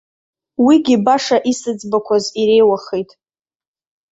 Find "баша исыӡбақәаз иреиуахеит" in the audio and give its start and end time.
1.05-3.09